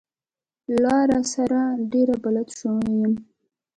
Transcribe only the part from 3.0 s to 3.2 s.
يم.